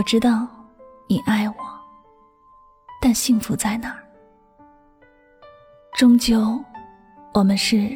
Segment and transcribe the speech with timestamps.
[0.00, 0.48] 我知道
[1.08, 1.54] 你爱我，
[3.02, 4.02] 但幸福在哪儿？
[5.92, 6.58] 终究，
[7.34, 7.94] 我们是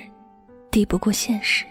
[0.70, 1.64] 抵不过现实。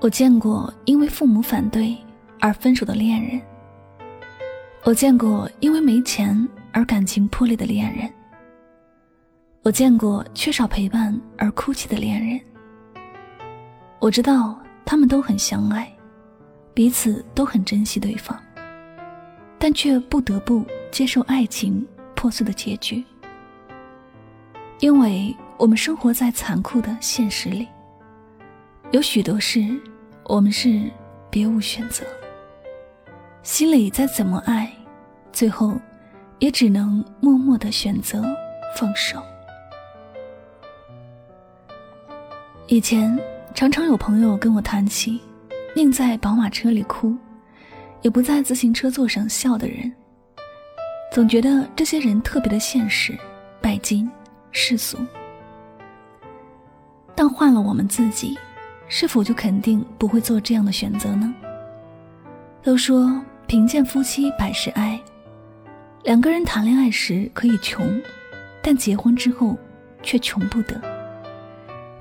[0.00, 1.96] 我见过因为父母反对
[2.40, 3.40] 而分手的恋人。
[4.82, 8.10] 我见过因为没钱而感情破裂的恋人，
[9.62, 12.40] 我见过缺少陪伴而哭泣的恋人。
[13.98, 15.92] 我知道他们都很相爱，
[16.72, 18.34] 彼此都很珍惜对方，
[19.58, 23.04] 但却不得不接受爱情破碎的结局，
[24.80, 27.68] 因为我们生活在残酷的现实里，
[28.92, 29.60] 有许多事
[30.24, 30.90] 我们是
[31.30, 32.02] 别无选择。
[33.42, 34.70] 心里再怎么爱，
[35.32, 35.74] 最后
[36.38, 38.22] 也只能默默的选择
[38.76, 39.20] 放手。
[42.66, 43.18] 以前
[43.54, 45.20] 常常有朋友跟我谈起，
[45.74, 47.16] 宁在宝马车里哭，
[48.02, 49.90] 也不在自行车座上笑的人，
[51.10, 53.18] 总觉得这些人特别的现实、
[53.60, 54.08] 拜金、
[54.52, 54.98] 世俗。
[57.14, 58.38] 但换了我们自己，
[58.86, 61.34] 是否就肯定不会做这样的选择呢？
[62.62, 63.10] 都说。
[63.50, 64.96] 贫贱夫妻百事哀，
[66.04, 68.00] 两个人谈恋爱时可以穷，
[68.62, 69.58] 但结婚之后
[70.04, 70.80] 却穷不得。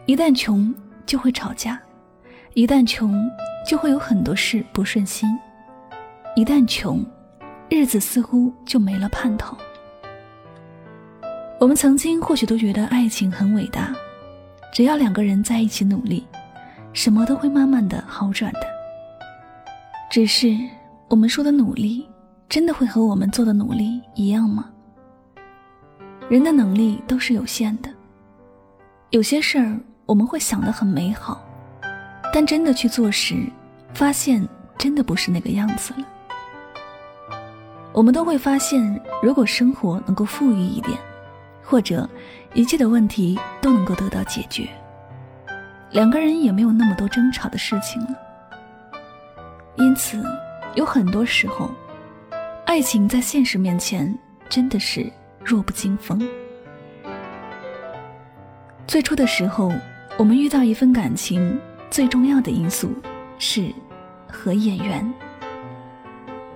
[0.06, 0.72] 一旦穷
[1.08, 1.82] 就会吵架，
[2.54, 3.28] 一旦穷
[3.66, 5.28] 就会有很多事不顺心，
[6.36, 7.04] 一旦穷，
[7.68, 9.58] 日子似乎就没了盼头。
[11.59, 13.92] 我们曾经或许都觉得爱情很伟大，
[14.72, 16.28] 只要两个人在一起努力，
[16.94, 18.59] 什么都会慢慢的好转的。
[20.12, 20.56] 只是。
[21.09, 22.08] 我们说的努力，
[22.47, 24.70] 真的会和我们做的努力一样吗？
[26.30, 27.90] 人的能力都是有限的，
[29.09, 29.75] 有些事儿
[30.06, 31.44] 我们会想得很美好，
[32.31, 33.44] 但真的去做时，
[33.92, 34.47] 发现
[34.78, 36.06] 真的不是那个样子了。
[37.91, 40.96] 我们都会发现，如果生活能够富裕一点，
[41.64, 42.08] 或者
[42.53, 44.70] 一切的问题都能够得到解决，
[45.90, 48.09] 两个人也没有那么多争吵的事情了。
[49.76, 50.24] 因此。
[50.75, 51.69] 有很多时候，
[52.66, 54.16] 爱情在现实面前
[54.47, 55.12] 真的是
[55.44, 56.22] 弱不禁风。
[58.88, 59.72] 最初的时候，
[60.18, 61.59] 我们遇到一份感情，
[61.90, 62.91] 最重要的因素
[63.40, 63.74] 是
[64.28, 65.13] 合眼缘。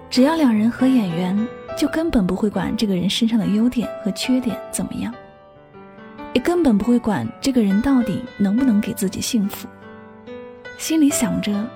[0.09, 5.13] 只要两人合眼缘，就根本不会管这个人身上的优点和缺点怎么样，
[6.33, 9.67] 也根本不会管这个人到底能不能给自己幸福。
[10.77, 11.67] 心里想着，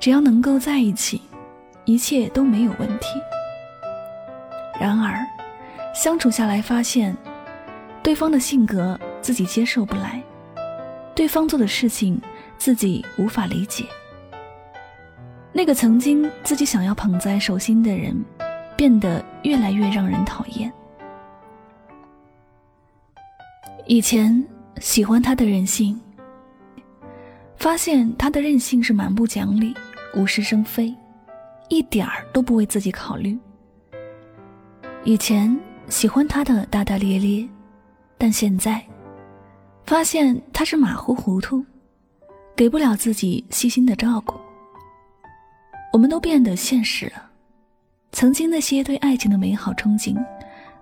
[0.00, 1.20] 只要能够在一起。
[1.86, 3.18] 一切都没有问题。
[4.78, 5.26] 然而，
[5.94, 7.16] 相处下来发现，
[8.02, 10.22] 对方的性格自己接受不来，
[11.14, 12.20] 对方做的事情
[12.58, 13.86] 自己无法理解。
[15.52, 18.14] 那个曾经自己想要捧在手心的人，
[18.76, 20.70] 变得越来越让人讨厌。
[23.86, 24.44] 以前
[24.80, 25.98] 喜欢他的任性，
[27.56, 29.74] 发现他的任性是蛮不讲理，
[30.14, 30.94] 无事生非。
[31.68, 33.38] 一点儿都不为自己考虑。
[35.04, 35.56] 以前
[35.88, 37.48] 喜欢他的大大咧咧，
[38.18, 38.84] 但现在
[39.84, 41.64] 发现他是马虎糊涂，
[42.56, 44.34] 给不了自己细心的照顾。
[45.92, 47.30] 我们都变得现实了，
[48.12, 50.16] 曾经那些对爱情的美好憧憬，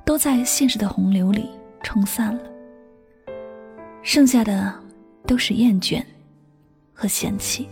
[0.05, 1.51] 都在现实的洪流里
[1.83, 2.43] 冲散了，
[4.03, 4.75] 剩下的
[5.27, 6.03] 都是厌倦
[6.93, 7.69] 和嫌弃。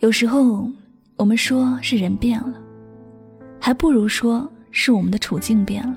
[0.00, 0.66] 有时候，
[1.16, 2.54] 我们说是人变了，
[3.60, 5.94] 还不如说是我们的处境变了。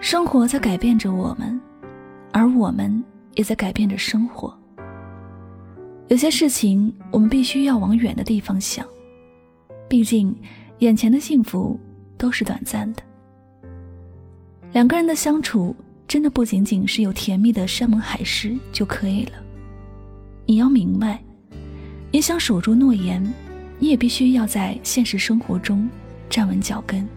[0.00, 1.58] 生活在改变着我们，
[2.30, 3.02] 而我们
[3.36, 4.54] 也在改变着生活。
[6.08, 8.86] 有些事情我们必须要往远的地方想，
[9.88, 10.36] 毕竟
[10.80, 11.80] 眼前的幸福
[12.18, 13.02] 都是短暂的。
[14.72, 15.74] 两个人的相处，
[16.06, 19.32] 真的不仅仅是有甜蜜的山盟海誓就可以了。
[20.44, 21.22] 你要明白，
[22.14, 23.24] 你想守住诺言，
[23.78, 25.88] 你也必须要在现实生活中
[26.28, 27.08] 站稳脚跟，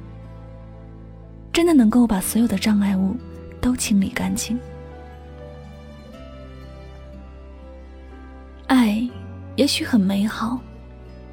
[1.51, 3.13] 真的能够把所有的障碍物
[3.59, 4.57] 都清理干净。
[8.67, 9.05] 爱
[9.57, 10.57] 也许很美好，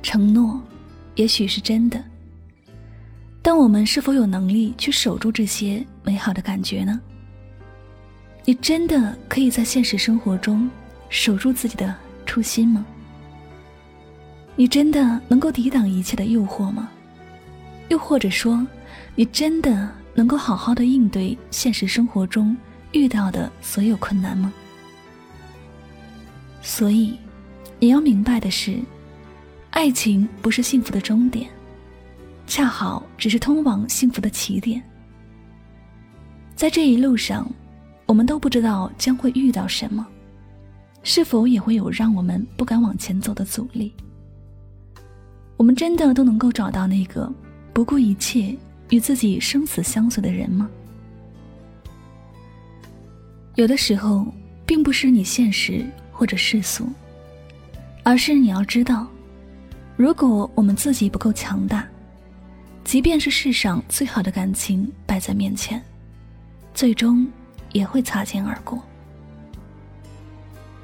[0.02, 0.60] 承诺
[1.14, 2.02] 也许是真的。
[3.40, 7.00] 但我们是否有能力去守住这些美好的感觉呢？
[8.44, 10.68] 你真的可以在现实生活中
[11.08, 11.94] 守住自己的
[12.26, 12.84] 初心吗？
[14.54, 16.90] 你真的能够抵挡一切的诱惑吗？
[17.88, 18.66] 又或者说，
[19.14, 22.56] 你真的能够好好的应对现实生活中
[22.92, 24.52] 遇到的所有困难吗？
[26.60, 27.18] 所以，
[27.78, 28.78] 你要明白的是，
[29.70, 31.48] 爱情不是幸福的终点。
[32.46, 34.82] 恰好只是通往幸福的起点。
[36.54, 37.50] 在这一路上，
[38.04, 40.06] 我们都不知道将会遇到什么，
[41.02, 43.94] 是否也会有让我们不敢往前走的阻力。
[45.62, 47.32] 我们真的都能够找到那个
[47.72, 48.52] 不顾一切
[48.90, 50.68] 与自己生死相随的人吗？
[53.54, 54.26] 有的时候，
[54.66, 56.88] 并不是你现实或者世俗，
[58.02, 59.06] 而是你要知道，
[59.96, 61.86] 如果我们自己不够强大。
[62.82, 65.80] 即便是世上最好的感情摆在面前，
[66.74, 67.24] 最终
[67.70, 68.82] 也会擦肩而过。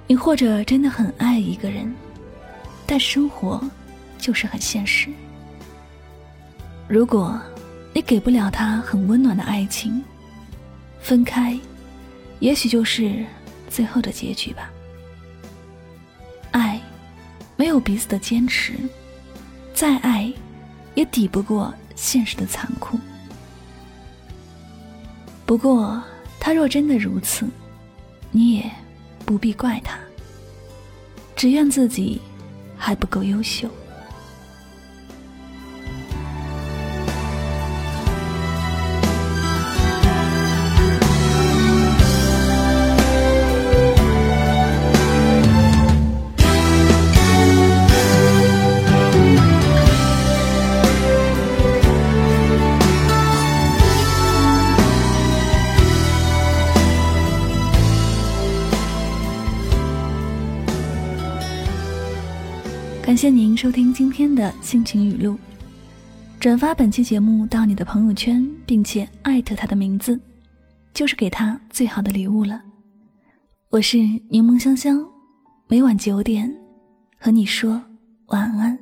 [0.06, 1.92] 你或者真的很爱一个人，
[2.86, 3.60] 但生活
[4.18, 5.08] 就是很现实。
[6.88, 7.40] 如果
[7.92, 10.02] 你给不了他很温暖的爱情，
[11.00, 11.58] 分开，
[12.40, 13.24] 也许就是
[13.68, 14.70] 最后的结局吧。
[16.50, 16.80] 爱，
[17.56, 18.74] 没有彼此的坚持，
[19.72, 20.32] 再爱，
[20.94, 21.72] 也抵不过。
[22.00, 22.96] 现实的残酷。
[25.44, 26.00] 不过，
[26.38, 27.44] 他若真的如此，
[28.30, 28.70] 你也
[29.26, 29.98] 不必怪他。
[31.34, 32.20] 只怨自己
[32.76, 33.68] 还不够优秀。
[63.18, 65.36] 谢您收听今天的心情语录，
[66.38, 70.20] 转发本期节目到你的朋友圈，并且艾特他的名字，
[70.94, 72.62] 就是给他最好的礼物了。
[73.70, 73.98] 我是
[74.30, 75.04] 柠檬香香，
[75.66, 76.48] 每晚九点
[77.18, 77.82] 和你说
[78.26, 78.78] 晚安。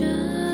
[0.00, 0.49] 这。